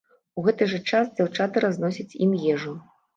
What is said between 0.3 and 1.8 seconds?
У гэты ж час дзяўчаты